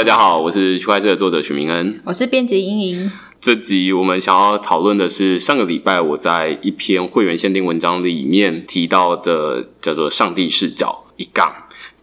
[0.00, 3.12] 大家好，我是区块链的作者许明恩，我是编辑英莹。
[3.38, 11.52] 这集我们想要讨论的是上个礼拜我在一篇会员限定文章里面提到的，叫做“上帝视角”一杠。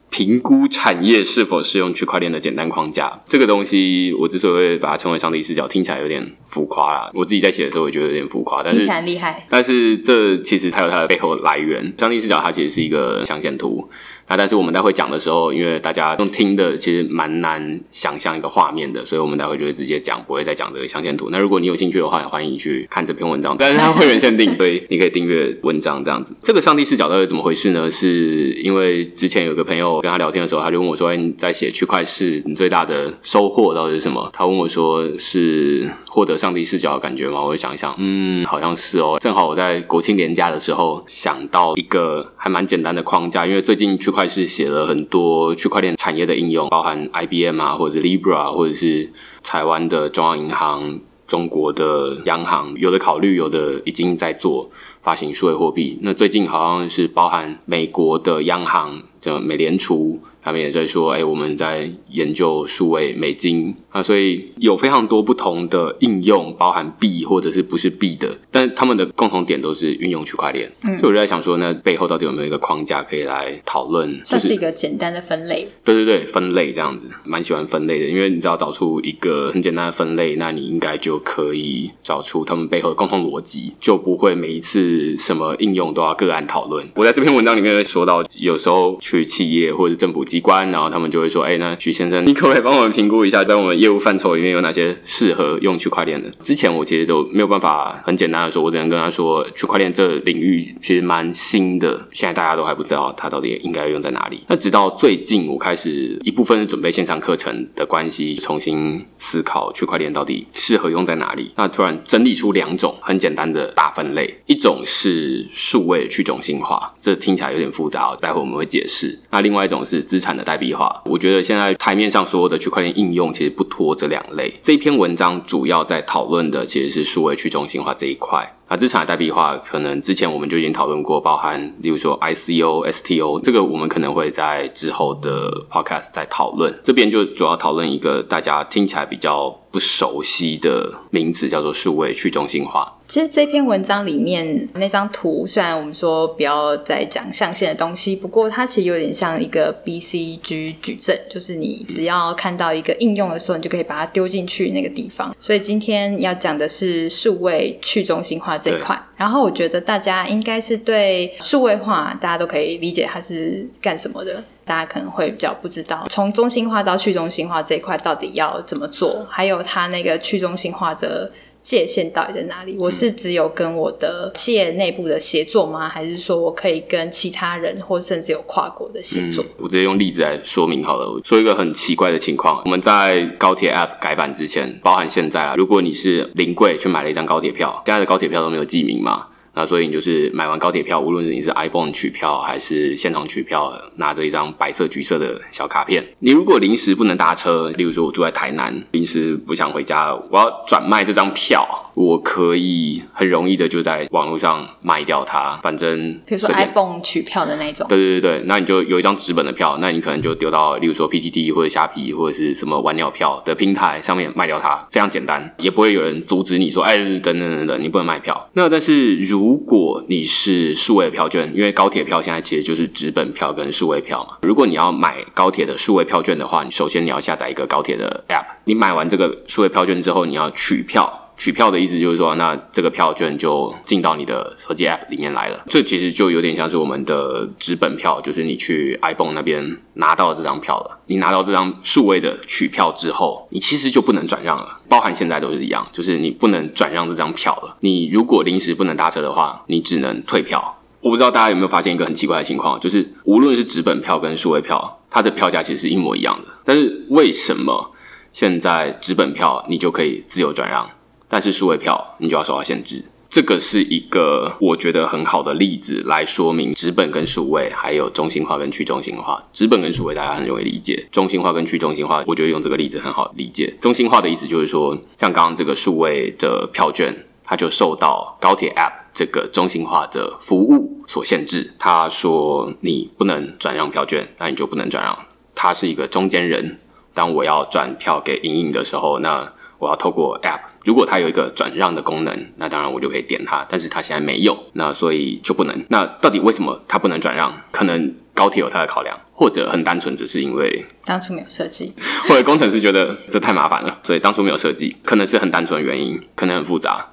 [0.09, 7.11] 评估产业是否适用区块链的简单框架，这个东西我之所以会把它称为上帝视角，听起来有点浮夸啦。
[7.13, 9.45] 我自己在写的时候，也觉得有点浮夸，但是听起来厉害。
[9.49, 11.93] 但是这其实它有它的背后来源。
[11.97, 13.89] 上帝视角它其实是一个象限图。
[14.29, 21.29] 那但是我们待会讲的时候，因为大家用听的其实蛮难想象一个画面的，所以我们待会就会直接讲，不会再讲这个象限图。
[21.31, 23.55] 那如果你有兴趣的话，也欢迎去看这篇文章。
[23.57, 26.35] 但是它会员限定， 所以你可以订阅文章这样子。
[26.43, 27.89] 这个上帝视角到底怎么回事呢？
[27.89, 39.17] 是因为之前有个朋友跟他聊天的时候，他就问我说：“哎，你在写区块市，你最大的收获到底是什么？”他问我说：“是获得上帝视角的感觉吗？”我就想一想，嗯，好像是哦。
[39.21, 49.11] 正好我在国庆连假的时候想到一个还蛮简单的框架，因为最近区块是写了很多区块链产业的应用，包含 IBM 啊，或者 Libra，或者是
[49.43, 54.71] 台湾的中央银行、中国的央行，有的考虑，有的已经在做
[55.03, 55.99] 发行数位货币。
[56.01, 60.19] 那最近好像是包含美国的央行，叫美联储。
[60.47, 70.71] 他们也在说，哎、欸，我们在研究数位美金啊，所以有非常多不同的应用，包含币或者是不是币的，但他们的共同点都是运用区块链。
[70.87, 74.21] 嗯，所以我就在想说，那背后到底有没有一个框架可以来讨论？
[74.23, 75.67] 这是一个简单的分类。
[75.83, 86.87] 对对对，分类这样子，蛮喜欢分类的，因为你只要找出一个很简单的分类，那你应该就可以找出他们背后的共同逻辑，就不会每一次什么应用都要个案讨论。
[86.95, 104.43] 我在这篇文章里面会说到，有时候去企业或者是政府机机关，然后他们就会说：“哎，那许先生，你可不可以帮我们评估一下，在我们业务范畴里面有哪些适合用区块链的？”之前我其实都没有办法很简单的说，我只能跟他说，区块链这领域其实蛮新的，现在大家都还不知道它到底应该用在哪里。
[104.47, 111.51] 那直到最近，我开始一部分准备线上课程的关系，重新思考区块链到底适合用在哪里。
[111.55, 119.17] 那突然整理出两种很简单的大分类，一种是数位去中心化，这听起来有点复杂，待会我们会解释。
[119.31, 124.53] 那另外一种是资产产的代币化，我觉得现在台面上所有的区块链应用其实不脱这两类。
[124.61, 128.53] 这篇文章主要在讨论的其实是数位去中心化这一块。
[128.69, 136.77] 那，资产的代币化可能之前我们就已经讨论过，包含例如说 ICO、STO，这个我们可能会在之后的 podcast 再讨论。
[136.83, 142.93] 这边就主要讨论一个大家听起来比较不熟悉的名字，叫做数位去中心化。
[143.07, 155.33] 其实这篇文章里面那张图，虽然我们说不要再讲象限的东西，不过它其实有点像一个 BCG 矩阵，就是你只要看到一个应用的时候，你就可以把它丢进去那个地方。
[155.39, 159.01] 所以今天要讲的是数位去中心化这一块。
[159.15, 164.43] 然后我觉得大家应该是对数位化，大家都可以理解它是干什么的。
[164.67, 171.31] 大家可能会比较不知道，从中心化到去中心化这一块到底要怎么做，还有它那个去中心化的。
[171.59, 172.77] 界限到底在哪里？
[172.79, 175.89] 我是只有跟我的企业内部的协作吗？
[175.89, 179.43] 还是说我可以跟其他人，或甚至有跨国的协作？
[179.43, 181.11] 嗯，我直接用例子来说明好了。
[181.11, 189.27] 我说一个很奇怪的情况：我们在高铁 App 改版之前，包含现在啊，如果你是临柜去买了一张高铁票，现在的高铁票都没有记名嘛？
[189.57, 196.05] 那所以你就是买完高铁票，无论是你是 iPhone 取票还是现场取票，拿着一张白色、橘色的小卡片。
[196.19, 201.67] 你如果临时不能搭车，例如说我住在台南，临时不想回家，我要转卖这张票。
[201.97, 218.47] 我可以很容易的就在网络上卖掉它，反正比如说 iPhone 取票的那种，对对对对，那你就有一张纸本的票，那你可能就丢到，例如说 PTT 或者虾皮或者是什么玩鸟票的平台上面卖掉它，非常简单，也不会有人阻止你说，哎，等等等等，你不能卖票。
[218.53, 231.26] 那但是如如果你是数位票券，因为高铁票现在其实就是纸本票跟数位票嘛，如果你要买高铁的数位票券的话，你首先你要下载一个高铁的 App，你买完这个数位票券之后，你要取票。
[231.37, 235.63] 取票的意思就是说，那这个票券就进到你的手机 App 里面来了。
[235.67, 240.99] 这其实就有点像是我们的纸本票，就是你去 iPhone 那边拿到这张票了。
[241.05, 244.79] 你拿到这张数位的取票之后，你其实就不能转让了。
[244.89, 247.77] 包含现在都是一样，就是你不能转让这张票了。
[247.81, 250.73] 你如果临时不能搭车的话，你只能退票。
[251.01, 256.51] 我不知道大家有没有发现一个很奇怪的情况，就是无论是纸本票跟数位票，它的票价其实是一模一样的。
[256.65, 257.91] 但是为什么
[258.33, 260.89] 现在纸本票你就可以自由转让？
[261.29, 269.43] 但是数位票你就要受到限制，这个是一个我觉得很好的例子来说明纸本跟数位，还有中心化跟去中心化。
[269.51, 273.73] 纸本跟数位大家很容易理解，中心化跟去中心化，我觉得用这个例子很好理解。
[273.81, 277.13] 中心化的意思就是说，像刚刚这个数位的票券，
[277.43, 281.73] 它就受到高铁 App 这个中心化的服务所限制。
[281.77, 285.17] 他说你不能转让票券，那你就不能转让。
[285.53, 286.79] 他是一个中间人。
[287.13, 293.65] 当我要转票给莹莹的时候，那我要透过 App，如果它有一个转让的功能，那当然我就可以点它。
[293.69, 295.85] 但是它现在没有，那所以就不能。
[295.89, 297.55] 那到底为什么它不能转让？
[297.71, 301.93] 可能高铁有它的考量，或者很单纯只是因为当初没有设计，
[302.27, 307.07] 或者工程师觉得这太麻烦了，所以当初没有设计，可能是很单纯的原因，可能很复杂。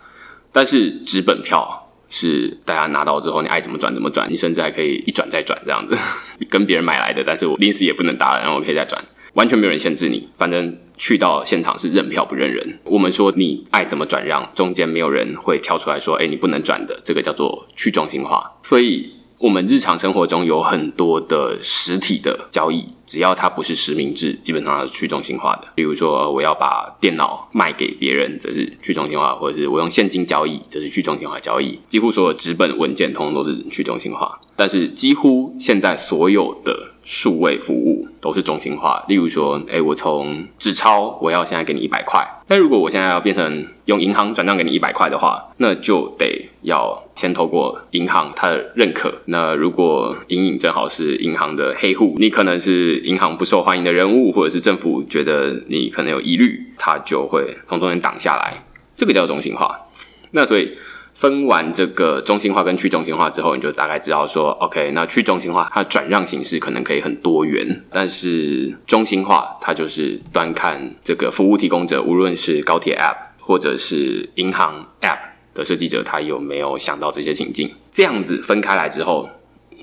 [0.53, 5.97] 但是纸本票是大家拿到之后，你爱怎么转怎么转，你甚至还可以一转再转这样子，
[6.49, 9.03] 跟别人买来的，但是我临时也不能打了，然后我可以再转。
[9.35, 12.79] 完全没有人限制你，反正去到现场是认票不认人。
[12.85, 18.53] 我们说你爱怎么转让，中间没有人会跳出来说：“哎，你不能转的。”这个叫做去中心化。
[18.63, 25.69] 所以，我们日常生活中有很多的实体的交易，只要它不是实名制，基本上是去中心化的。
[25.75, 31.79] 比如说，我要把电脑卖给别人，这是去中心化；或者是我用现金交易，这是去中心化交易。
[31.89, 34.41] 几乎所有纸本文件，通通都是去中心化。
[34.57, 49.13] 但是，几乎现在所有的数位服务都是中心化，例如说，哎，我从纸钞，我要现在给你一百块，但如果我现在要变成用银行转账给你一百块的话，那就得要先透过银行它的认可。
[49.25, 58.65] 那如果隐隐正好是银行的黑户，你可能是银行不受欢迎的人物，或者是政府觉得你可能有疑虑，它就会从中间挡下来，
[58.97, 59.89] 这个叫中心化。
[60.31, 60.77] 那所以。
[61.17, 75.21] 分完这个中心化跟去中心化之后，你就大概知道说，OK，那去中心化它的转让形式可能可以很多元，但是中心化它就是端看这个服务提供者，无论是高铁 App 或者是银行 App
[75.55, 77.71] 的设计者，他有没有想到这些情境。
[77.93, 79.29] 这样子分开来之后，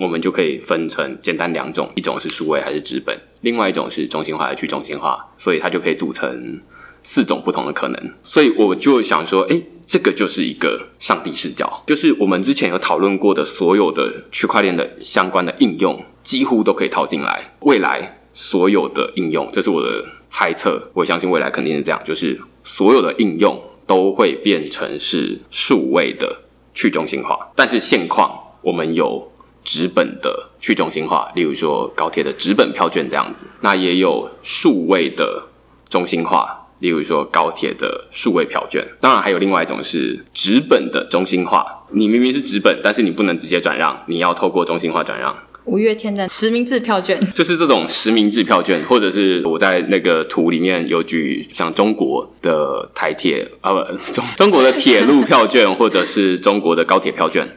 [0.01, 6.59] 我们就可以分成简单两种，一种是数位还是纸本，另外一种是中心化还是去中心化，所以它就可以组成
[7.03, 8.13] 四种不同的可能。
[8.23, 9.63] 所以我就想说，诶。
[9.83, 17.51] 这个就是一个上帝视角，就是我们之前有讨论过的所有的区块链的相关的应用，几乎都可以套进来。
[17.59, 26.37] 未来所有的应用，这是我的猜测，我相信未来肯定是这样，就是所有的应用都会变成是数位的
[26.73, 27.51] 去中心化。
[27.53, 28.31] 但是现况
[28.61, 29.29] 我们有
[29.63, 35.43] 纸本的去中心化，例如说高铁的纸本票券这样子，那也有数位的
[35.89, 36.57] 中心化。
[36.79, 41.63] 例如说高铁的数位票券，当然还有另外一种是纸本的中心化。
[41.91, 45.31] 你明明是纸本，但是你不能直接转让，你要透过中心化转让。
[45.65, 57.47] 五月天的实名制票券，就是这种实名制票券，或者是我在那个图里面有举像中国的台铁啊，不中中国的铁路票券，或者是中国的高铁票券，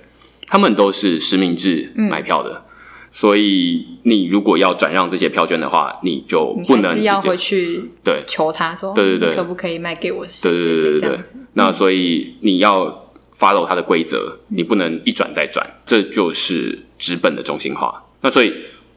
[0.46, 2.50] 他们都是实名制买票的。
[2.50, 2.60] 嗯
[3.14, 10.26] 所以，你如果要转让这些票券的话，你就不能直接要回去对求他说，对对对，可不可以卖给我？
[10.42, 11.20] 对对对对对。
[11.52, 18.02] 那所以你要 follow 它的规则，你不能一转再转，这就是纸本的中心化。
[18.20, 18.52] 那所以。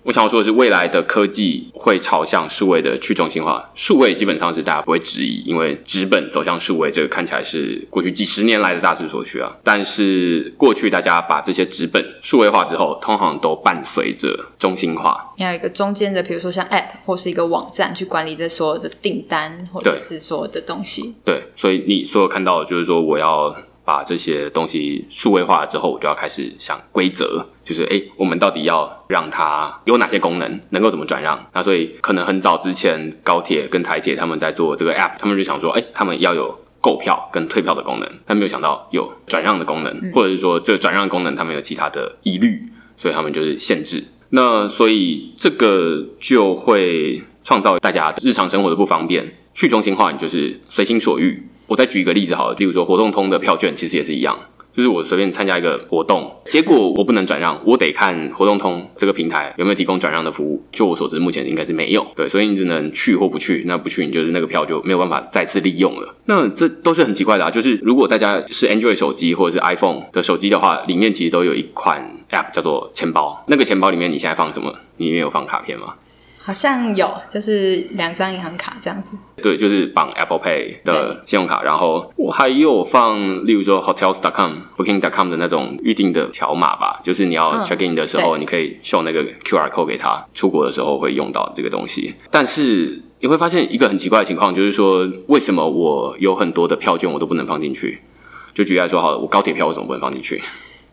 [0.08, 3.70] 我想要说的是，未来的科技会朝向数位的去中心化。
[3.76, 9.54] 数位基本上是大家不会质疑，因为纸本走向数位，这个看起来是过去几十年来的大势所趋啊。
[9.66, 15.34] 但是过去大家把这些纸本数位化之后，通常都伴随着中心化。
[15.36, 21.16] 你要有一个中间的，比如说像 App 或是一个网站去管理这所有的订单，或者是所有的东西。
[21.26, 23.54] 对，对，所以你所有看到的就是说我要。
[23.88, 31.38] 把这些东西数位化之后，我就要开始想规则，就是哎，我们到底要让它有哪些功能，能够怎么转让？
[31.54, 42.64] 那所以可能很早之前，高铁跟台铁他们在做这个 App，他们就想说，哎，他们要有购票跟退票的功能，但没有想到有转让的功能，或者是说这个转让功能他们有其他的疑虑，
[42.96, 44.02] 所以他们就是限制。
[44.30, 49.34] 那所以这个就会创造大家日常生活的不方便。
[49.54, 51.42] 去中心化，你就是随心所欲。
[51.66, 54.38] 我再举一个例子好了，例如说活动通的票券，其实也是一样，
[54.78, 60.64] 就是我随便参加一个活动，结果我不能转让，我得看活动通这个平台有没有提供转让的服务。
[60.72, 62.06] 就我所知，目前应该是没有。
[62.16, 63.64] 对，所以你只能去或不去。
[63.66, 66.14] 那不去，你就是那个票就没有办法再次利用了。
[66.26, 67.50] 那这都是很奇怪的啊。
[67.50, 73.44] 就是如果大家是 Android 手机或者是 iPhone 的手机的话，里面其实都有一款 App 叫做钱包。
[73.48, 74.76] 那个钱包里面你现在放什么？
[74.98, 75.96] 你里面有放卡片吗？
[76.48, 79.10] 好像有，就是两张银行卡这样子。
[79.44, 92.14] 对，就是绑 Apple Pay 的信用卡，然后我还有放，例如说 Hotels.com、Booking.com 的那种预定的条码吧，就是你要 check in 的时候，嗯、你可以秀那个 QR code 给他，出国的时候会用到这个东西。
[92.32, 98.00] 但是你会发现一个很奇怪的情况，就是说为什么我有很多的票券我都不能放进去？
[98.54, 100.42] 就举例来说，好了，我高铁票为什么不能放进去？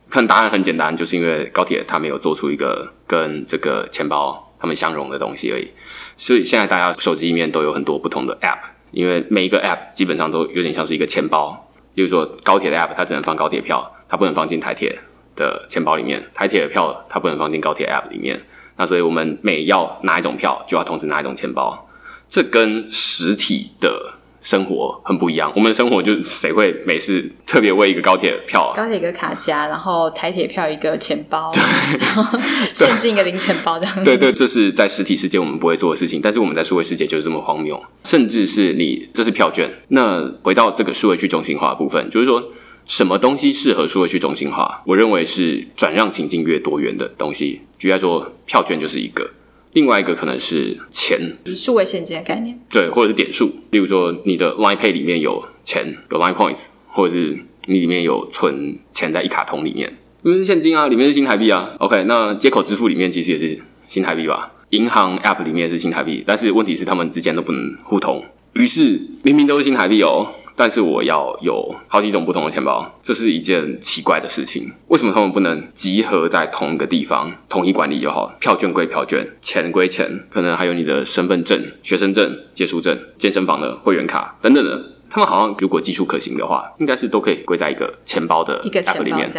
[0.08, 4.43] 可能答案很简单，就是因为高铁它没有做出一个跟这个钱包。
[4.58, 5.68] 他们相容的东西而已，
[6.16, 8.60] 所以现在大家手机里面都有很多不同的 App，
[8.92, 11.70] 因为每一个 App 基本上都有点像是一个钱包。
[11.94, 14.98] 比如说高铁的 App，它只能放高铁票，它不能放进台铁
[15.36, 18.42] 的钱包里面；台铁的票，它不能放进高铁 App 里面。
[18.76, 21.88] 那所以我们每要拿一种票，就要同时拿一种钱包。
[22.28, 24.14] 这跟实体的。
[24.44, 28.76] 生活很不一样，我们的生活就谁会每次特别为一个高铁票、啊？
[28.76, 31.62] 高铁一个卡夹，然后台铁票一个钱包，对，
[31.98, 32.38] 然后
[32.74, 34.04] 现金一个零钱包这样。
[34.04, 37.82] 对对，这是在实体世界我们不会做的事情，但是我们在数位世界就是这么荒谬。
[38.04, 42.44] 甚至是你这是票券，那回到这个数位去中心化的部分，就是说
[42.84, 44.82] 什么东西适合数位去中心化？
[44.86, 47.62] 我认为是转让情境越多元的东西。
[47.78, 49.30] 举例来说，票券就是一个。
[49.74, 51.20] 另外一个可能是钱，
[51.54, 53.52] 数位现金的概念，对，或者是点数。
[53.70, 61.74] 例如说，你的 Line Pay 里面有钱，有 Line Points，或者是你里面有存钱在一卡通里面，因为是现金啊，里面是新台币啊。
[61.78, 64.52] OK，那接口支付里面其实也是新台币吧？
[64.70, 70.32] 银行 App 里面也是新台币，但是问题是他们之间都不能互通，于是明明都是新台币哦。
[70.56, 74.72] 但是我要有好几种不同的钱包，这是一件奇怪的事情。
[74.88, 78.34] 为什么他们不能集合在同一个地方，统一管理就好？
[78.40, 84.93] 票券归票券，钱归钱，可能还有你的身份证、学生证、借书证、健身房的会员卡等等的。
[85.14, 89.30] 他们好像如果技术可行的话，应该是都可以归在一个钱包的 app 里面。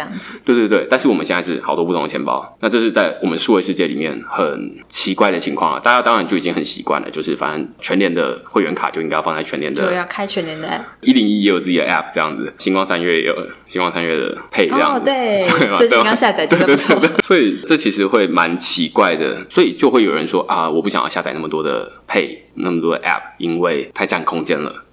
[0.42, 5.78] 对对对，但是我们现在是好多不同的钱包，那这是在我们数位世界里面很奇怪的情况啊！
[5.78, 10.80] 大家当然就已经很习惯了，就是反正全联的会员卡就应该要放在全联的，对，要开全联的 app。
[11.02, 14.34] 一零一也有自己的 app 这样子，星光三月也有星光三月的
[14.78, 14.98] 样子。
[14.98, 15.44] 哦，对，
[15.76, 16.98] 最近刚下载，这个不错。
[17.22, 24.85] 所以这其实会蛮奇怪的，所以就会有人说啊，我不想要下载那么多的 Pay，那么多的 app，因为太占空间了。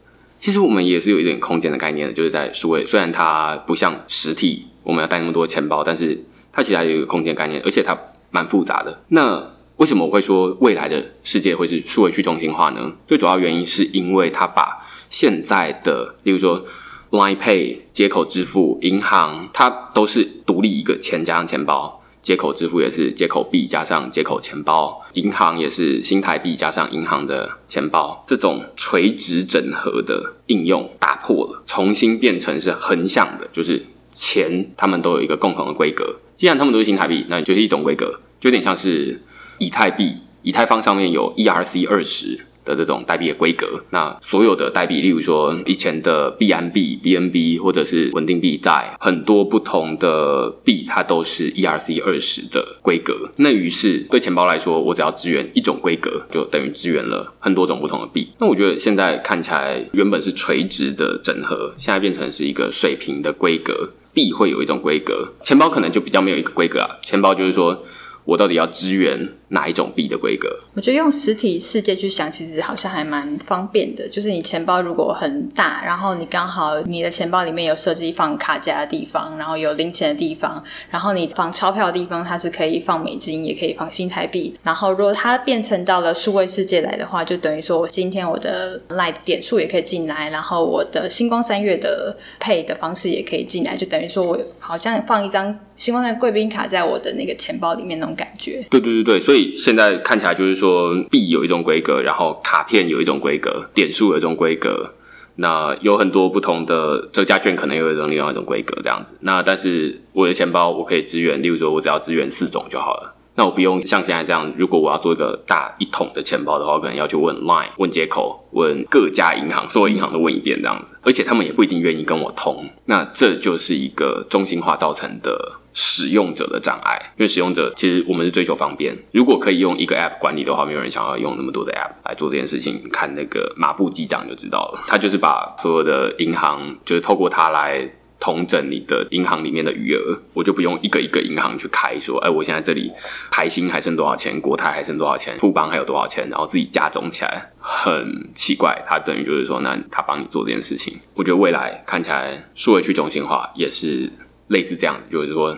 [0.44, 6.22] 其实我们也是有一点空间的概念的，就是在数位，虽然它不像实体，我们要带那么多钱包，但是
[6.52, 7.98] 它其实还有一个空间概念，而且它
[8.30, 9.04] 蛮复杂的。
[9.08, 9.42] 那
[9.78, 12.92] 为什么我会说未来的世界会是数位去中心化呢？
[13.08, 16.66] 最主要原因是因为它把现在的，例如说
[17.12, 22.03] Line Pay 接口支付、银行，它都是独立一个钱加上钱包。
[22.24, 36.16] 接口支付也是接口币加上接口钱包，银行也是新台币加上银行的钱包，这种垂直整合的应用打破了，重新变成是横向的，就是钱他们都有一个共同的规格。
[36.36, 38.06] 既然他们都是新台币，那就是一种规格，
[38.40, 39.22] 就有点像是
[39.58, 42.46] 以太币，以太坊上面有 ERC 二十。
[42.66, 53.30] 的这种代币的规格，那所有的代币，例如说以前的币安币、BNB 或者是稳定币，在很多不同的币，它都是 ERC 二十的规格。
[53.38, 58.30] 那于是对钱包来说，我只要支援一种规格，就等于支援了很多种不同的币。
[58.40, 63.90] 那我觉得现在看起来，原本是垂直的整合，现在变成是一个水平的规格。
[64.14, 66.88] 币会有一种规格，钱包可能就比较没有一个规格啊。
[67.02, 67.84] 钱包就是说。
[68.26, 70.50] 我到底要支援哪一种币的规格？
[70.74, 74.08] 我觉得用实体世界去想，其实好像还蛮方便的。
[74.08, 84.56] 就是你钱包如果很大，然后你刚好你的钱包里面有设计放卡夹的地方，然后有零钱的地方，然后你放钞票的地方，它是可以放美金，也可以放新台币。
[84.64, 95.60] 然后如果它变成到了数位世界来的话，就等于说我今天我的 LINE 点数也可以进来，然后我的星光三月的 Pay 的方式也可以进来，就等于说我好像放一张。
[95.84, 104.94] 希望那贵宾卡在我的那个钱包里面那种感觉，对对对对，所以现在看起来就是说币有一种规格，然后卡片有一种规格，点数有一种规格，
[105.36, 109.18] 那有很多不同的折价券可能有一种另外一种规格这样子。
[109.20, 113.14] 那但是我的钱包我可以支援，例如说我只要支援四种就好了。
[113.36, 122.70] 那我不用像现在这样，如果我要做一个大一桶的钱包的话，我可能要去问 Line、问接口、问各家银行，所有银行都问一遍这样子，而且他们也不一定愿意跟我通。
[122.86, 128.96] 那这就是一个中心化造成的使用者的障碍，因为使用者其实我们是追求方便。
[129.12, 132.84] 如果可以用一个 App 管理的话，没有人想要用那么多的 App 来做这件事情。
[132.92, 137.90] 看那个马布机长就知道了，他就是把所有的银行，就是透过它来。
[138.20, 142.90] 统整你的银行里面的余额，我就不用一个一个银行去开，说，哎，我现在这里
[143.30, 148.82] 台新还剩多少钱，国泰还剩多少钱，富邦还有多少钱，然后自己加总起来，很奇怪。
[148.88, 150.98] 它等于就是说，那他帮你做这件事情。
[151.16, 154.10] 我觉得未来看起来数位去中心化也是
[154.48, 155.58] 类似这样子，就是说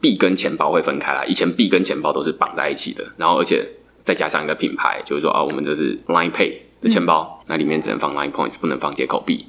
[0.00, 3.66] 币跟钱包会分开来，以前币跟钱包都是绑在一起的，然后而且
[4.02, 9.46] 再加上一个品牌，就是说啊，我们这是 Line Pay 的钱包，嗯、那里面只能放 Line Points，不能放街口币。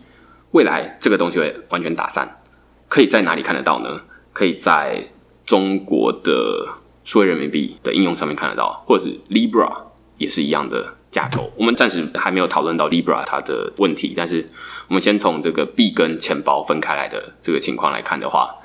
[0.52, 2.42] 未来这个东西会完全打散。
[2.88, 4.02] 可以在哪里看得到呢？
[4.34, 5.10] 可以在
[5.46, 6.68] 中国的
[7.04, 9.72] 数位人民币的应用上面看得到，或者是 Libra
[10.18, 11.52] 也是一样的架构。
[11.56, 14.48] 我们暂时还没有讨论到 Libra 它的问题，但是
[14.88, 18.56] 我们先从这个币跟钱包分开来的这个情况来看的话，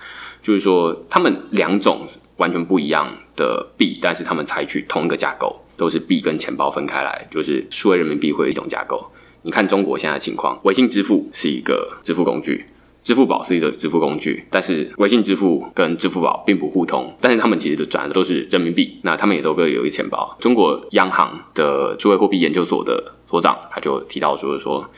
[0.45, 9.11] 就是说他们两种完全不一样的币，但是他们采取同一个架构，都是币跟钱包分开来，就是数位人民币会有一种架构。
[9.43, 12.67] 你看中国现在的情况，微信支付是一个支付工具。
[13.03, 20.35] 支付宝是一个支付工具，但是微信支付跟支付宝并不互通，但是他们其实都转的都是人民币，那他们也都各有一钱包。
[20.41, 24.91] 中国央行的数位货币研究所的所长他就提到说说，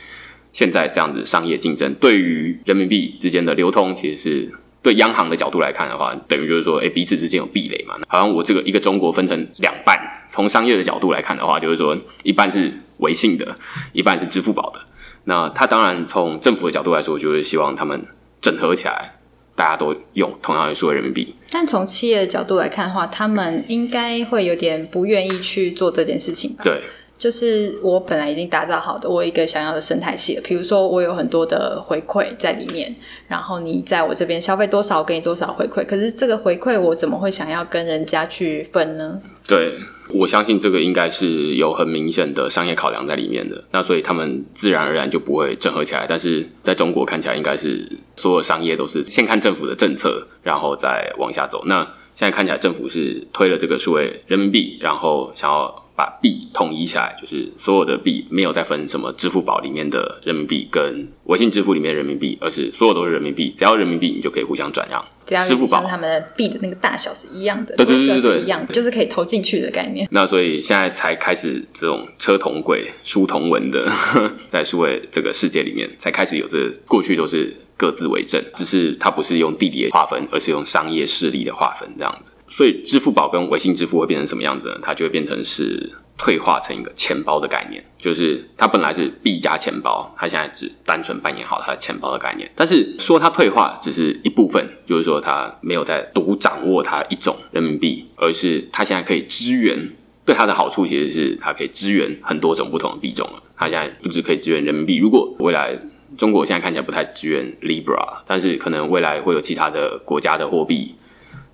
[0.53, 4.51] 现在这样子商业竞争对于人民币之间的流通，其实是
[4.87, 7.95] 对央行的角度来看的话，等于就是说，哎，彼此之间有壁垒嘛。
[8.07, 13.53] 好像我这个一个中国分成两半，从商业的角度来看的话，就是说一半是微信的，
[13.91, 14.79] 一半是支付宝的。
[15.25, 18.01] 那他当然从政府的角度来说，就是希望他们
[18.39, 19.11] 整合起来，
[19.57, 21.35] 大家都用同样的数位人民币。
[21.51, 26.63] 但从企业的角度来看的话，他们应该会有点不愿意去做这件事情吧？
[26.63, 26.81] 对。
[27.17, 32.95] 就是我本来已经打造好的我一个想要的生态系了，比如说我有很多的回馈在里面，
[33.27, 35.83] 然后你在我这边消费多少，我给你多少回馈。
[35.85, 39.19] 可是这个回馈我怎么会想要跟人家去分呢？
[39.47, 43.63] 对，我相信这个应该是有很明显的商业考量在里面的。
[43.71, 46.05] 那所以他们自然而然就不会整合起来。
[46.07, 51.63] 但是在中国看起来，应该是所有商业都是先看政府的政策，然后再往下走。
[51.65, 51.83] 那
[52.13, 55.83] 现在看起来政府是推了这个数位人民币，然后想要。
[55.97, 65.03] 把币统一起来，就是所有的币没有再分什么支付宝里面的人民币跟微信支付里面的人民币，而是所有都是人民币，只要人民币你就可以互相转让。
[65.25, 70.07] 只要支付宝他们的币的那个大小是一样的，对对对对对，一样，就是可以投进去的概念。
[70.11, 73.91] 那所以现在才开始这种车同轨、书同文的，
[74.47, 82.31] 在数位这个世界里面才开始有这个，过去都是各自为政，只是它不是用地理的划分，而是用商业势力的划分这样子。
[82.49, 84.79] 所以，支付宝跟微信支付会变成什么样子呢？
[84.81, 92.49] 它就会变成是退化成一个钱包的概念，就是它本来是币加钱包，它现在只单纯扮演好它的钱包的概念。
[92.55, 99.89] 但是说它退化只是一部分，就是说它没有在独掌握它一种人民币，而是它现在可以支援。
[100.25, 103.41] 对它的好处其实是它可以支援很多种不同的币种了。
[103.55, 105.73] 它现在不只可以支援人民币，如果未来
[106.17, 110.95] 中国现在看起来不太支援 Libra，但是可能未来会有其他的国家的货币。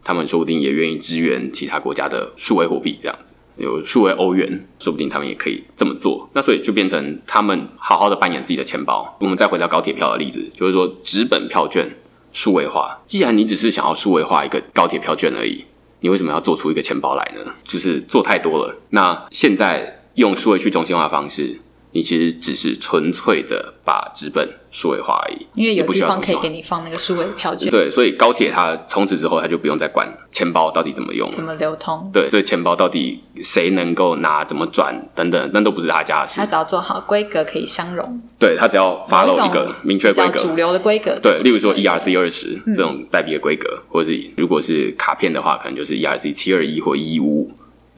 [0.04, 6.30] 他们说不定也愿意支援其他国家的数位货币，这样子有数位欧元，说不定他们也可以这么做。
[6.34, 9.16] 那所以就变成他们好好的扮演自己的钱包。
[9.20, 11.90] 我们再回到高铁票的例子，就是说纸本票券
[12.32, 13.00] 数位化。
[13.06, 15.64] 既然你只是想要数位化一个高铁票券而已，
[16.00, 17.54] 你为什么要做出一个钱包来呢？
[17.64, 18.76] 就是做太多了。
[18.90, 21.60] 那现在用数位去中心化方式。
[21.94, 27.70] 你其实只是纯粹的把纸本数位化而已，因为有地方可以给你放那个数位票据。
[27.70, 32.10] 对，所以高铁它从此之后，它就不用再管钱包到底怎么用，怎么流通。
[32.12, 36.40] 对，这个钱包到底谁能够拿，怎么转等等，那都不是他家的事。
[36.40, 38.20] 他只要做好规格可以相容。
[38.40, 41.20] 对，他只要 follow 一个明确规格，主流的规格。
[41.22, 47.52] 对，例如说 ERC 二十这种代币的规格，嗯、或者是如果是卡片的话，可能就是 ERC 七二一或一一五五。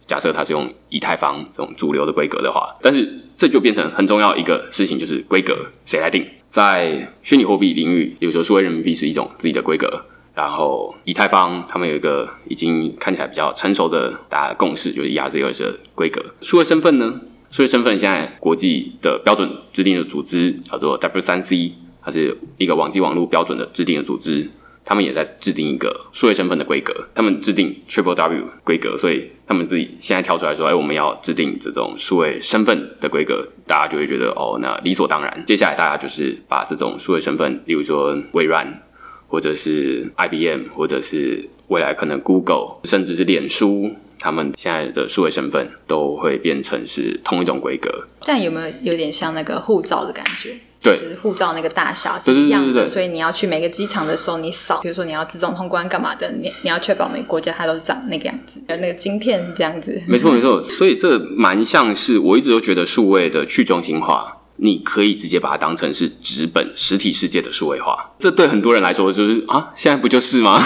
[0.08, 6.26] 假设它是用以太坊这种主流的规格的话，但是这就变成很重要一个事情，就是规格谁来定？
[6.50, 16.24] 在虚拟货币领域，比如说数位人民币是一种自己的规格，然后以太坊他们有一个已经看起来比较成熟的大家的共识，就是 ERC20 的规格。
[16.42, 17.22] 数位身份呢？
[17.52, 21.72] 数位身份现在国际的标准制定的组织叫做 W3C，
[22.04, 24.50] 它是一个网际网络标准的制定的组织。
[24.86, 35.44] 他们也在制定一个数位身份的规格，他们制定 Triple W 规格，所以他们自己现在跳出来说：“哎，我们要制定这种数位身份的规格。”大家就会觉得哦，那理所当然。
[35.44, 38.82] 接下来大家就是把这种数位身份，例如说微软，
[39.28, 47.90] 或者是 IBM，或者是未来可能 Google，甚至是脸书，他们现在的数位身份都会变成是同一种规格。
[48.22, 50.56] 这样有没有有点像那个护照的感觉？
[50.86, 60.00] 对，就是护照那个大小是一样的，所以你要去每个机场的时候，你扫，比如说你要自动通关干嘛的，你你要确保每个国家它都长那个样子，有那个晶片这样子。
[60.08, 64.38] 没错没错，所以这蛮像是我一直都觉得数位的去中心化。
[64.58, 70.62] 你可以直接把它当成是纸本实体世界的数位化，这对很多人来说就是啊，现在不就是吗？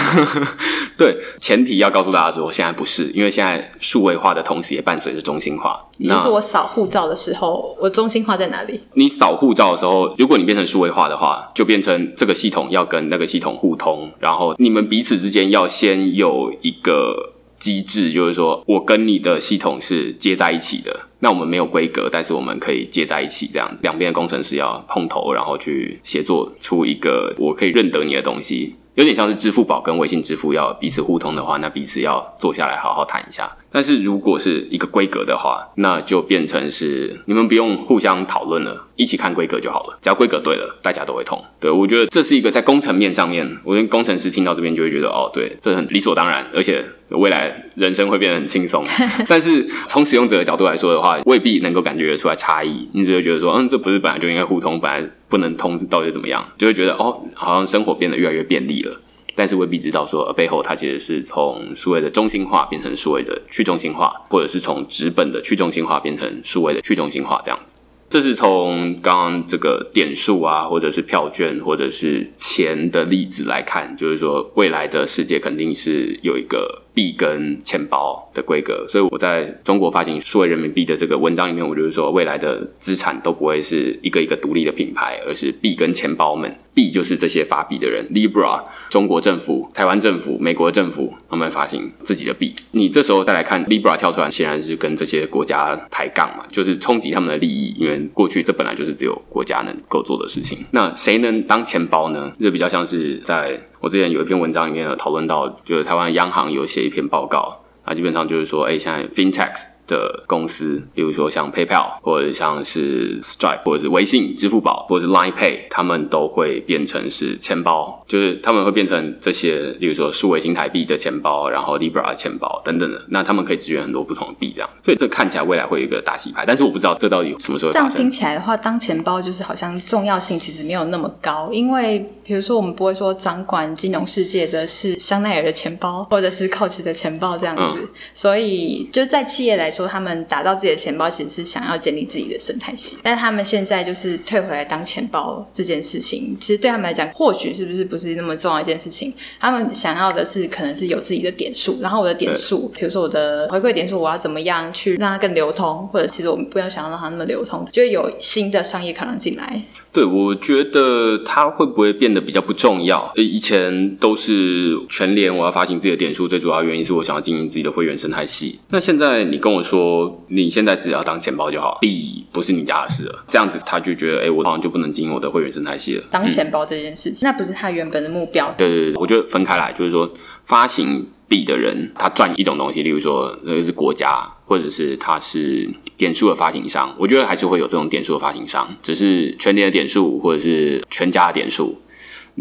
[0.97, 5.79] 对，前提要告诉大家说，现在不是，因为现在数位化的同时也伴随着中心化。
[5.99, 8.81] 那就是我扫护照的时候，我中心化在哪里？
[8.93, 17.33] 你扫护照的时候，如果你变成数位化的话，就变成这个系统要跟那个系统互通，然后你们彼此之间要先有一个。
[17.59, 20.97] 机制就是说，我跟你的系统是接在一起的。
[21.19, 28.75] 那我们没有规格，但是我们可以接在一起，这样两边的工程师要碰头，然后去协作出一个我可以认得你的东西。
[28.95, 33.49] 有点像是支付宝跟微信支付要彼此互通的话，那彼此要坐下来好好谈一下。
[33.71, 39.97] 但是如果是一个规格的话，那就变成是你们不用互相讨论了，一起看规格就好了。
[40.01, 41.39] 只要规格对了，大家都会通。
[41.59, 48.83] 对，我觉得这是一个在工程面上面，我跟工程师听到这边就会觉得，哦，对，这很理所当然，而且未来人生会变得很轻松。
[49.29, 52.87] 但是从使用者的角度来说的话，未必能够感觉得出来差异。
[52.93, 56.43] 你只会觉得说，嗯，这不是本来就应该互通，本来不能通，到底怎么样？
[56.57, 58.99] 就会觉得，哦，好像生活变得越来越便利了。
[59.39, 67.73] 但是未必知道说，背后它其实是从数位的中心化变成数位的去中心化，或者是从纸本的去中心化变成数位的去中心化这样子。
[68.09, 76.81] 这是从刚刚这个点数啊，或者是票券，或者是钱的例子来看，就是说未来的世界肯定是有一个。
[76.99, 86.53] 币跟钱包的规格，所以我在中国发行数位人民币的这个文章里面，我就是说，未来的资产都不会是一个一个独立的品牌，而是币跟钱包们。
[86.73, 92.53] 币就是这些发币的人，Libra，中国政府、台湾政府、美国政府，他们发行自己的币。
[92.71, 100.57] 你这时候再来看 Libra 跳出来，显然是跟这些国家抬杠嘛，就是冲击他们的利益，因为过去这本来就是只有国家能够做的事情。
[100.71, 102.31] 那谁能当钱包呢？
[102.39, 103.57] 这比较像是在。
[103.79, 109.78] 我之前有一篇文章里面有讨论到，就是台湾央行有写一篇报告，那基本上就是说，哎，现在 FinTech。
[109.89, 123.01] 的公司，比如说像 PayPal，或者像是 Stripe，或者是微信、支付宝，或者是 Line Pay，他们都会变成是钱包，就是他们会变成这些，比如说数位新台币的钱包，然后 Libra 的钱包等等的。
[123.07, 124.69] 那他们可以支援很多不同的币，这样。
[124.83, 127.89] 所以这看起来未来会有一个大洗牌，但是我不知道这到底什么时候发生。
[127.89, 139.78] 这样听起来的话，当钱包就是好像重要性其实没有那么高，因为比如说我们不会说掌管金融世界的是香奈儿的钱包，或者是 Coach 的钱包这样子，嗯、所以就在企业来说。
[139.79, 142.97] 说他们打造自己的钱包，其实是想要建立自己的生态系。
[143.01, 149.13] 但他们现在就是退回来当钱包这件事情，其实对他们来讲，或许是不是不是那么重要一件事情？
[149.39, 159.61] 他们想要的是，可能是有自己的点数，然后我的点数，比如说我的回馈点数，我要怎么样去让它更流通，或者其实我们不要想要让它那么流通，就会有新的商业可能进来。
[159.93, 163.09] 对，我觉得它会不会变得比较不重要？
[163.15, 168.59] 以前都是全联我要发行自己的点数，最主要原因是我想要经营自己的会员生态系。
[168.69, 169.68] 那现在你跟我说。
[169.69, 173.23] 说你现在只要当钱包就好，币不是你家的事了。
[173.27, 176.03] 这样子他就觉得，哎、欸，我好像就不能经营我的会员生态系了。
[176.09, 178.51] 当钱包这件事情，嗯、那不是他原本的目标。
[178.57, 180.11] 对对对，我觉得分开来，就是说
[180.45, 186.93] 发行币的人他赚一种东西，例如说那个是国家，或者是他是点数的发行商。
[186.97, 191.79] 我觉得还是会有这种点数的发行商，只是全年的点数或者是全家的点数。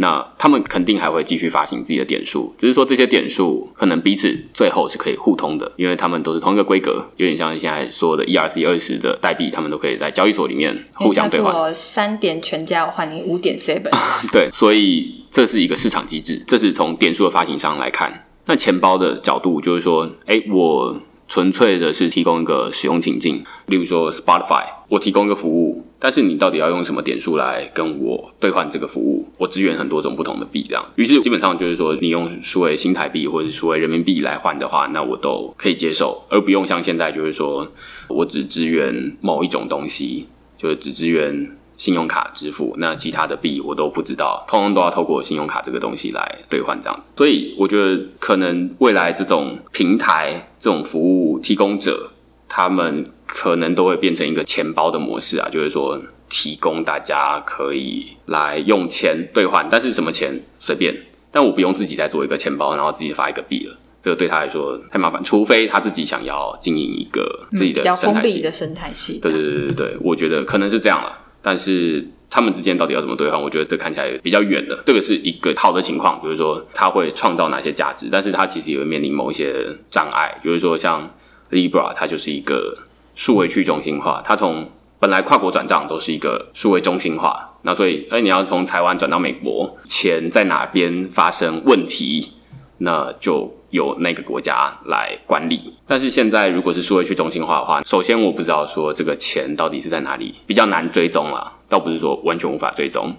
[0.00, 11.52] 那他们肯定还会继续发行自己的点数，只是说这些点数可能彼此最后是可以互通的，因为他们都是同一个规格，有点像现在说的 ERC 二十的代币，他们都可以在交易所里面互相兑换。
[11.52, 13.90] 我三点全家，我换你五点 seven。
[14.32, 18.26] 对，所以这是一个市场机制，这是从点数的发行商来看。
[18.46, 25.84] 那钱包的角度就是说，哎，我纯粹的是提供一个使用情境，例如说 Spotify，我提供一个服务。
[26.00, 29.26] 但是你到底要用什么点数来跟我兑换这个服务？
[29.36, 30.84] 我支援很多种不同的币，这样。
[30.94, 37.66] 于是基本上就是说，你用数位新台币或者是数位人民币来换的话，那我都可以接受，而不用像现在就是说
[38.08, 47.12] 我只支援某一种东西，就是只支援信用卡支付，那其他的币我都不知道，通通都要透过信用卡这个东西来兑换这样子。
[47.16, 52.10] 所以我觉得可能未来这种平台这种服务提供者，
[52.48, 53.04] 他们。
[53.30, 60.96] 可能都会变成一个钱包的模式啊，就是说提供大家可以来用钱兑换，但是什么钱随便，
[61.30, 69.18] 但我不用自己再做一个钱包，然后自己发一个币了，这个对他来说太麻烦，除非他自己想要经营一个自己的生态系，嗯、比较封闭的生态系。
[69.20, 81.14] 对对对对对，我觉得可能是这样了，但是他们之间到底要怎么兑换，我觉得这看起来比较远的，这个是一个好的情况，就是说他会创造哪些价值，但是他其实也会面临某一些障碍，就是说像
[81.50, 82.78] Libra，它就是一个。
[83.18, 84.64] 数位去中心化，它从
[85.00, 92.34] 本来跨国转账都是一个数位中心化，那所以，哎，你要从台湾转到美国，钱在哪边发生问题，
[92.78, 95.74] 那就由那个国家来管理。
[95.84, 103.12] 但是现在如果是数位去中心化的话，首先我不知道说这个钱到底是在哪里，比较难追踪啦，倒不是说完全无法追踪。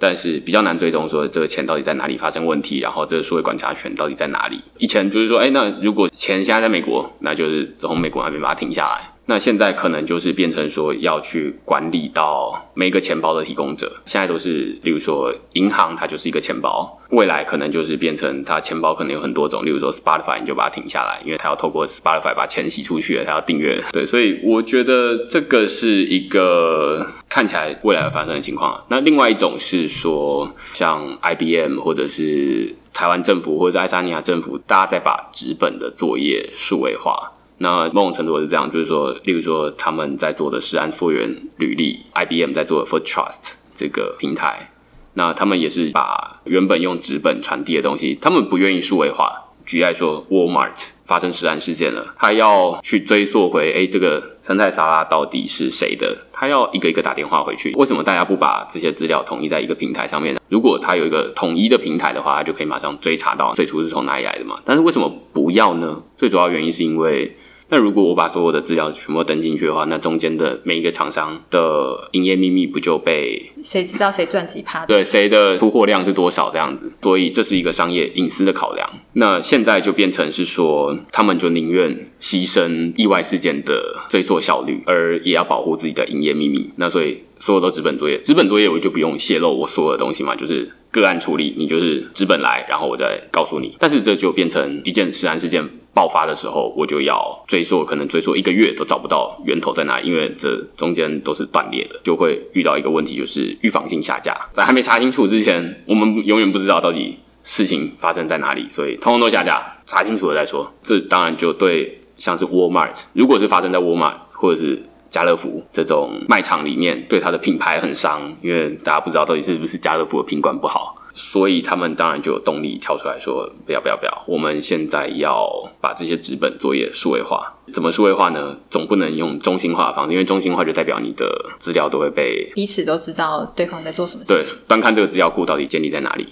[0.00, 4.58] 但是比较难追踪，说这个钱到底在哪里发生问题，然后这个数位管辖权到底在哪里？
[4.78, 9.09] 以前就是说，哎，那如果钱现在在美国，那就是从美国那边把它停下来。
[9.30, 23.80] 那现在可能就是变成说要去管理到每一个钱包的提供者，现在都是，例如说银行它就是一个钱包，未来可能就是变成它钱包可能有很多种，例如说 Spotify 你就把它停下来，因为它要透过 Spotify 把钱洗出去，它要订阅。
[23.92, 28.82] 对，所以我觉得这个是一个看起来未来发生的情况。
[28.88, 37.30] 那另外一种是说，像 IBM 或者是台湾政府或者是爱沙尼亚政府，大家在把纸本的作业数位化。
[37.62, 44.70] 那某种程度是这样，就是说，例如说他们在做的食安溯源履历，IBM 在做的 Food Trust 这个平台，
[45.12, 49.48] 那他们也是把原本用纸本传递的东西，他们不愿意数位化。
[49.66, 56.16] 举例说，Walmart 发生食安事件了，他要去追溯回，哎，这个生菜沙拉到底是谁的？
[56.32, 57.72] 他要一个一个打电话回去。
[57.74, 60.40] 为什么大家不把这些资料统一在一个平台上面呢？
[60.48, 64.58] 如果他有一个统一的平台的话，他就可以马上追查到最初是从哪里来的嘛。
[64.64, 66.02] 但是为什么不要呢？
[66.16, 67.36] 最主要原因是因为。
[67.70, 74.84] 那如果我把所有的资料全部登进去的话，那中间的每一个厂商的营业秘密不就被谁知道谁赚几趴？
[74.86, 76.92] 对，谁的出货量是多少这样子？
[77.00, 78.88] 所以这是一个商业隐私的考量。
[79.14, 86.70] 那现在就变成是说，他们就宁愿牺牲意外事件的追溯效率，而也要保护自己的营业秘密。
[86.76, 93.76] 那所以所有都纸本作业，纸本作业我就不用泄露我所有的东西嘛，就是个案处理，你就是资本来，然后我再告诉你。
[93.78, 95.68] 但是这就变成一件食安事件。
[95.92, 104.32] 爆发的时候，我就要追溯，可能追溯一个月都找不到源头在哪，因为这中间都是断裂的，就会遇到一个问题，就是预防性下架。
[104.52, 110.72] 在还没查清楚之前，我们永远不知道到底事情发生在哪里，所以通通都下架，查清楚了再说。
[110.80, 120.96] 这当然就对像是 Walmart，如果是发生在 Walmart 或者是家乐福这种卖场里面，对它的品牌很伤，因为大家不知道到底是不是家乐福的品管不好。
[121.12, 124.22] 所以他们当然就有动力跳出来说：“不要不要不要！
[124.28, 125.44] 我们现在要
[125.80, 127.52] 把这些纸本作业数位化。
[127.72, 128.56] 怎么数位化呢？
[128.70, 131.26] 总不能用中心化的方式，因为中心化就代表你的
[131.58, 134.36] 资料都会被彼此都知道对方在做什么事情。
[134.36, 136.28] 对，端看这个资料库到底建立在哪里。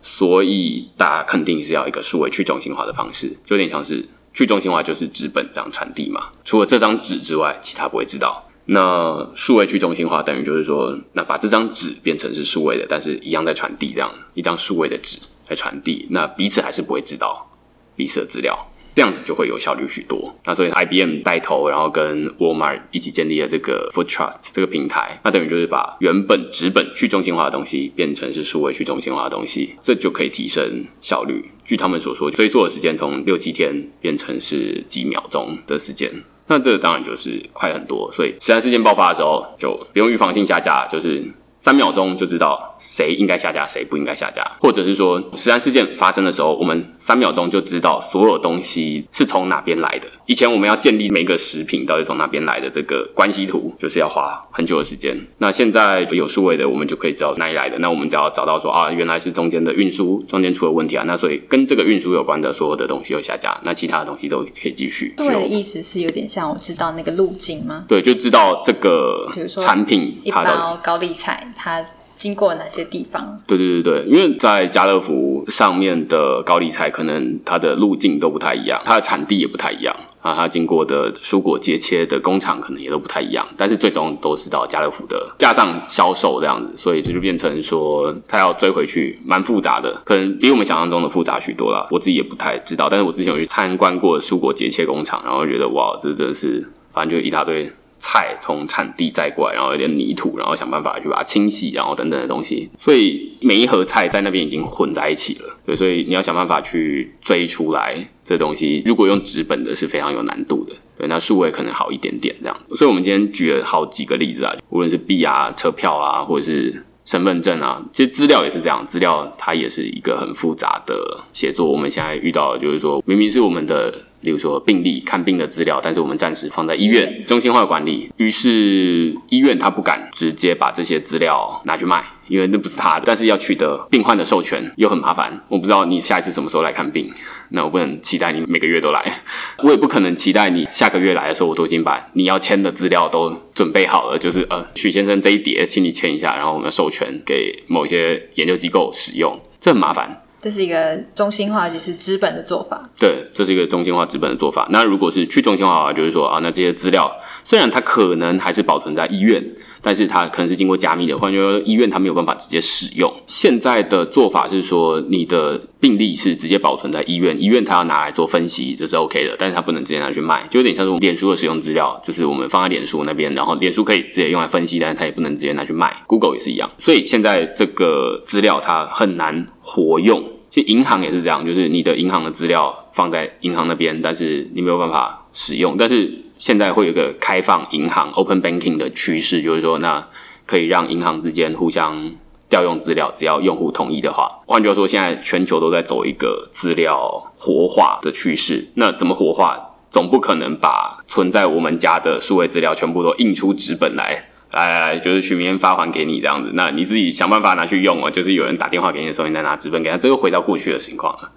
[0.00, 6.26] 所以大家肯定是要一个数位去中心化的方式，就有点像是去中心化就是纸本这样传递嘛。
[6.44, 15.18] 除了这张纸之外，其他不会知道。”那数位去中心化等于就是说，那把这张纸变成是数位的，但是一样在传递这样一张数位的纸
[15.48, 17.48] 在传递，那彼此还是不会知道
[17.94, 18.58] 彼此的资料，
[18.96, 20.34] 这样子就会有效率许多。
[20.46, 31.44] 那所以 IBM 带头，然后跟 Walmart 一起建立了这个 Food Trust 这个平台，那等于就是把原本纸本去中心化的东西变成是数位去中心化的东西，这就可以提升效率。
[31.62, 36.10] 据他们所说，追溯的时间从六七天变成是几秒钟的时间。
[36.46, 41.22] 那这个当然就是快很多，所以食安事件爆发的时候，就不用预防性下架，就是。
[41.58, 50.06] 三秒钟就知道谁应该下架，谁不应该下架，或者是说食安事件发生的时候，我们三秒钟就知道所有东西是从哪边来的。
[50.26, 55.18] 以前我们要建立每个食品到底从哪边来的这个关系图，就是要花很久的时间。
[55.38, 57.78] 那现在有数位的，我们就可以知道哪里来的。
[57.78, 65.14] 那我们只要找到说啊，原来是中间的运输中间出了问题啊，那所以跟这个运输有关的所有的东西都下架，那其他的东西都可以继续。
[65.16, 67.84] 对的意思是有点像我知道那个路径吗？
[67.88, 71.45] 对，就知道这个产品它的，比如说一包高丽菜。
[71.54, 71.84] 它
[72.16, 73.38] 经过哪些地方？
[73.46, 91.86] 对对对对，因为在家乐福上面的高丽菜，可能它的路径都不太一样，它的产地也不太一样啊，它经过的蔬果节切的工厂可能也都不太一样，但是最终都是到家乐福的架上销售这样子，所以这就变成说，它要追回去蛮复杂的，可能比我们想象中的复杂许多了。
[91.90, 97.70] 我自己也不太知道，但是我之前有去参观过蔬果节切工厂，然后觉得哇，这真的是，反正就一大堆。
[98.06, 105.58] 菜从产地载过来，然后有点泥土，然后想办法去把它清洗，然后等等的东西，所以每一盒菜在那边已经混在一起了。
[105.64, 108.80] 对，所以你要想办法去追出来这东西。
[108.86, 112.56] 如果用纸本的是非常有难度的，对，那数位可能好一点点这样。
[112.76, 120.94] 所以我们今天举了好几个例子啊，无论是币啊、车票啊，或者是身份证啊，其实资料也是这样，资料它也是一个很复杂的
[121.32, 121.66] 写作。
[121.66, 123.92] 我们现在遇到的就是说，明明是我们的。
[124.26, 133.04] 比如说病历、看病的资料，但是我们暂时放在医院中心化管理，于是医院他不敢直接把这些资料拿去卖，因为那不是他的。
[133.06, 137.08] 但是要取得病患的授权又很麻烦，我不知道你下一次什么时候来看病，
[137.50, 139.22] 那我不能期待你每个月都来，
[139.62, 150.22] 我也不可能期待你下个月来的时候，我都已经把你要签的资料都准备好了，就是呃许先生这一叠，请你签一下，然后我们授权给某些研究机构使用，这很麻烦。
[150.40, 152.88] 这是一个中心化，也是资本的做法。
[152.98, 154.68] 对，这是一个中心化资本的做法。
[154.70, 157.10] 那如果是去中心化的话，就是说啊，那这些资料
[157.42, 159.44] 虽然它可能还是保存在医院，
[159.82, 163.12] 但是它可能是经过加密的，换句话说，医院它没有办法直接使用。
[163.26, 175.94] 现在的做法是说，你的病历是直接保存在医院，医院它要拿来做分析，这是 OK 的，但是它不能直接拿去卖，就有点像是我们脸书的使用资料，就是我们放在脸书那边，然后脸书可以直接用来分析，但是它也不能直接拿去卖。
[176.06, 180.22] Google 也是一样，所以现在这个资料它很难活用。
[180.48, 185.76] 其实银行也是这样，就是你的银行的资料放在银行那边，但是你没有办法使用。
[185.76, 190.06] 但是现在会有一个开放银行 （open banking） 的趋势，就是说，那
[190.46, 192.12] 可以让银行之间互相
[192.48, 194.30] 调用资料，只要用户同意的话。
[194.46, 198.68] 换句话说，现在全球都在走一个资料活化的趋势。
[198.76, 199.72] 那怎么活化？
[199.90, 204.28] 总不可能把存在我们家的数位资料全部都印出纸本来。
[204.56, 208.10] 哎，就是许明天发还给你这样子，那你自己想办法拿去用哦。
[208.10, 211.30] 就是有人打电话给你的时候，你再拿纸本给他，这又回到过去的情况了。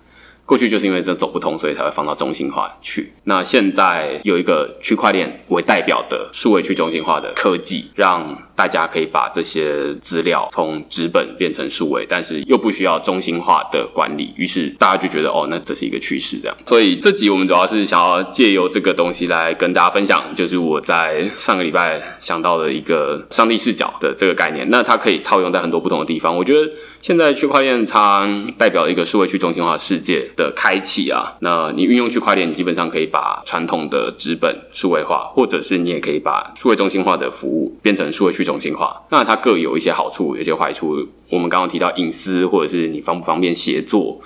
[0.45, 3.13] 过去就是因为这走不通，所以才会放到中心化去。
[3.25, 16.57] 那现在有一个区块链为代表的数位去中心化的科技，让大家可以把这些资料从纸本变成数位，但是又不需要中心化的管理，于是大家就觉得哦，那这是一个趋势这样。
[16.65, 24.69] 所以这集我们主要是想要借由这个东西来跟大家分享，就是我在上个礼拜想到的一个上帝视角的这个概念。
[24.69, 26.35] 那它可以套用在很多不同的地方。
[26.35, 26.69] 我觉得
[27.01, 31.33] 现在区块链它代表一个数位去中心化世界的开启啊。
[31.39, 38.99] 那你运用区块链，你基本上可以把传统的纸本数位化，或者是你也可以把数位中心化的服务变成数位去中心化。
[39.11, 41.07] 那它各有一些好处，有些坏处。
[41.29, 44.19] 我们刚刚提到隐私，或者是你方不方便协作，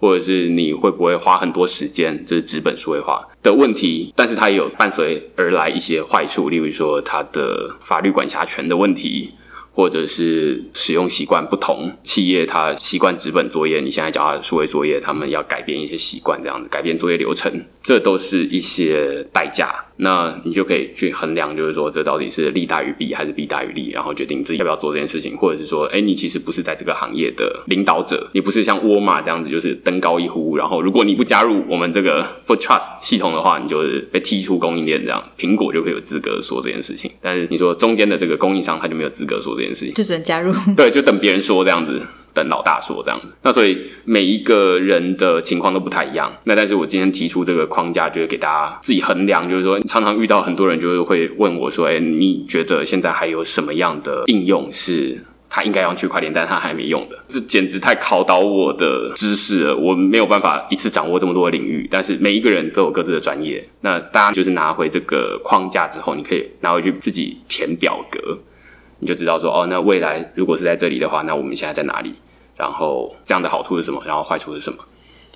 [0.00, 4.12] 或者是你会不会花很多时间，这、是纸本数位化的问题。
[4.16, 9.32] 但是它也有伴随而来一些坏处，例如说它的法律管辖权的问题。
[9.76, 19.84] 或者是使用习惯不同，企业它习惯纸本作业，你现在叫它数位作业，他们要改变一些习惯，这样子改变作业流程，这都是一些代价。
[19.98, 37.10] 那你就可以去衡量，就是说这到底是利大于弊还是弊大于利，然后决定自己要不要做这件事情，或者是说，哎，你其实不是在这个行业的领导者，你不是像沃尔玛这样子，就是登高一呼，然后如果你不加入我们这个 Foot Trust 系统的话，你就是被踢出供应链这样，苹果就可以有资格说这件事情。
[37.20, 42.02] 但是你说中间的这个供应商，他就没有资格说这件事情，就只能加入，对，就等别人说这样子。
[42.36, 46.30] 等老大说这样，那所以每一个人的情况都不太一样。
[46.44, 49.48] 那但是我今天提出这个框架，就是给大家自己衡量。
[49.48, 55.18] 就是说，常常遇到很多人就是会问我说：“哎，你觉得现在还有什么样的应用是
[55.48, 61.88] 他应该用区块链，但他还没用的？”这简直太考倒我的知识了，我没有办法一次掌握这么多领域。
[61.90, 63.66] 但是每一个人都有各自的专业。
[63.80, 68.38] 那大家就是拿回这个框架之后，你可以拿回去自己填表格，
[68.98, 72.14] 你就知道说：“哦，那未来如果是在这里的话，那我们现在在哪里？”
[72.56, 74.02] 然后这样的好处是什么？
[74.06, 74.78] 然后坏处是什么？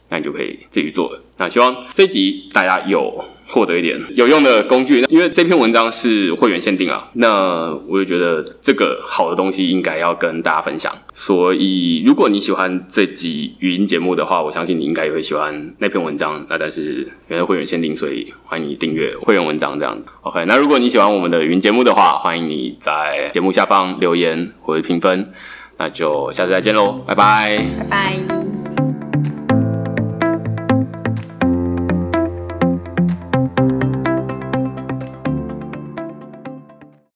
[0.08, 1.22] 那你就可以自己做了。
[1.38, 5.04] 那希望这一集大家有获得一点有用的工具。
[5.08, 10.92] 因为这篇文章是会员限定啊，那我就觉得这个好的东西应该要跟大家分享。
[11.14, 16.44] 所以如果你喜欢这集语音节目的话，我相信你应该也会喜欢那篇文章。
[16.48, 20.08] 那但是因为会员限定，所以欢迎你订阅会员文章这样子。
[20.22, 25.32] OK，那如果你喜欢我们的语音节目的话，欢迎你在节目下方留言或者评分。
[25.80, 27.84] 那就下次再见喽，拜拜，拜
[28.28, 28.39] 拜。